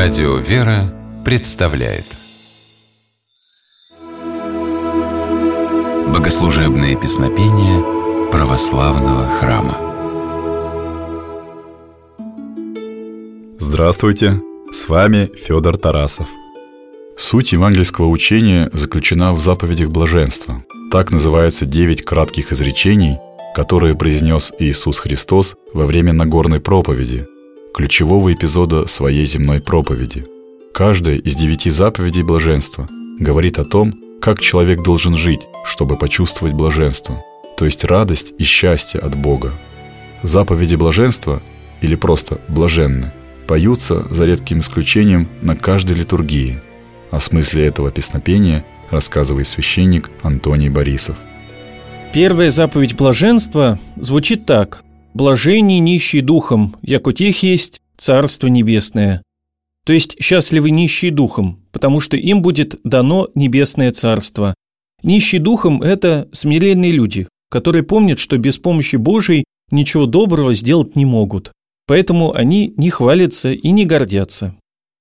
[0.00, 2.04] Радио «Вера» представляет
[6.06, 7.82] Богослужебные песнопения
[8.30, 9.76] православного храма
[13.58, 14.40] Здравствуйте!
[14.70, 16.28] С вами Федор Тарасов.
[17.16, 20.62] Суть евангельского учения заключена в заповедях блаженства.
[20.92, 23.18] Так называются девять кратких изречений,
[23.52, 27.26] которые произнес Иисус Христос во время Нагорной проповеди–
[27.74, 30.24] ключевого эпизода своей земной проповеди.
[30.72, 32.88] Каждая из девяти заповедей блаженства
[33.18, 37.24] говорит о том, как человек должен жить, чтобы почувствовать блаженство,
[37.56, 39.52] то есть радость и счастье от Бога.
[40.22, 41.42] Заповеди блаженства,
[41.80, 43.12] или просто блаженны,
[43.46, 46.60] поются, за редким исключением, на каждой литургии.
[47.10, 51.16] О смысле этого песнопения рассказывает священник Антоний Борисов.
[52.12, 54.82] Первая заповедь блаженства звучит так.
[55.18, 59.24] Блажение нищий духом, як у тех есть Царство Небесное.
[59.84, 64.54] То есть счастливы нищие духом, потому что им будет дано Небесное Царство.
[65.02, 71.04] Нищие духом– это смиренные люди, которые помнят, что без помощи Божией ничего доброго сделать не
[71.04, 71.50] могут.
[71.88, 74.54] Поэтому они не хвалятся и не гордятся.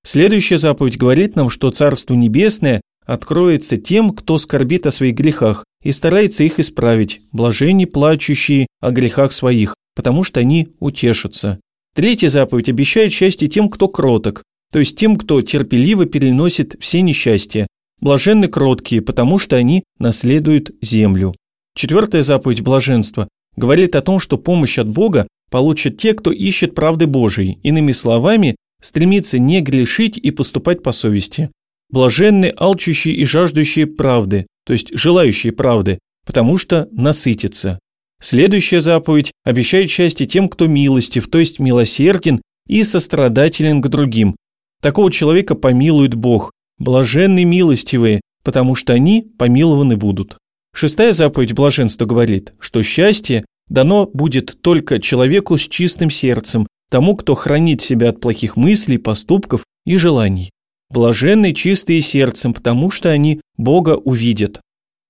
[0.04, 5.92] Следующая заповедь говорит нам, что Царство Небесное откроется тем, кто скорбит о своих грехах и
[5.92, 11.59] старается их исправить, блажени плачущие о грехах своих, потому что они утешатся.
[11.95, 17.66] Третья заповедь обещает счастье тем, кто кроток, то есть тем, кто терпеливо переносит все несчастья.
[18.00, 21.34] Блаженны кроткие, потому что они наследуют землю.
[21.75, 27.08] Четвертая заповедь блаженства говорит о том, что помощь от Бога получат те, кто ищет правды
[27.08, 31.50] Божией, иными словами, стремится не грешить и поступать по совести.
[31.90, 37.80] Блаженны алчущие и жаждущие правды, то есть желающие правды, потому что насытятся.
[38.20, 44.36] Следующая заповедь обещает счастье тем, кто милостив, то есть милосерден и сострадателен к другим.
[44.82, 46.52] Такого человека помилует Бог.
[46.80, 50.38] Блаженны милостивые, потому что они помилованы будут.
[50.75, 57.36] Шестая заповедь блаженства говорит, что счастье дано будет только человеку с чистым сердцем, тому, кто
[57.36, 60.52] хранит себя от плохих мыслей, поступков и желаний.
[60.90, 64.62] Блаженны чистые сердцем, потому что они Бога увидят.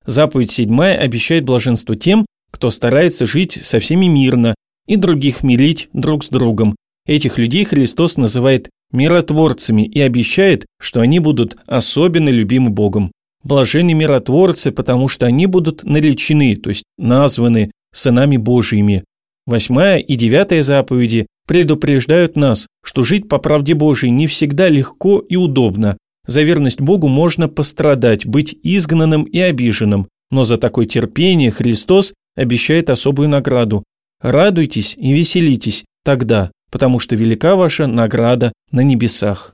[0.05, 2.25] Заповедь седьмая обещает блаженство тем,
[2.57, 4.55] кто старается жить со всеми мирно
[4.87, 6.75] и других мирить друг с другом.
[7.05, 13.11] Этих людей Христос называет миротворцами и обещает, что они будут особенно любимы Богом.
[13.43, 19.03] Блаженны миротворцы, потому что они будут наречены, то есть названы сынами Божьими.
[19.45, 25.35] Восьмая и девятая заповеди предупреждают нас, что жить по правде Божией не всегда легко и
[25.35, 25.95] удобно.
[26.25, 32.89] За верность Богу можно пострадать, быть изгнанным и обиженным, но за такое терпение Христос обещает
[32.89, 33.83] особую награду.
[34.21, 39.53] Радуйтесь и веселитесь тогда, потому что велика ваша награда на небесах.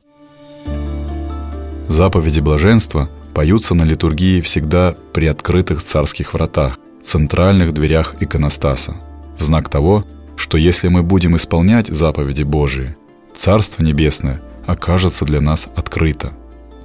[1.87, 8.95] Заповеди блаженства поются на литургии всегда при открытых царских вратах, центральных дверях иконостаса,
[9.37, 10.05] в знак того,
[10.35, 12.95] что если мы будем исполнять заповеди Божии,
[13.35, 16.33] Царство Небесное окажется для нас открыто.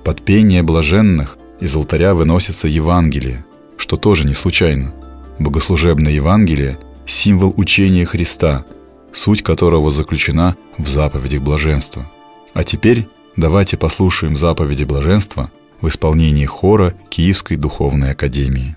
[0.04, 3.44] Под пение блаженных из алтаря выносится Евангелие,
[3.76, 4.94] что тоже не случайно–
[5.38, 8.64] Богослужебное Евангелие– символ учения Христа,
[9.12, 12.10] суть которого заключена в заповедях блаженства.
[12.54, 15.50] А теперь давайте послушаем заповеди блаженства
[15.80, 18.76] в исполнении хора Киевской духовной академии.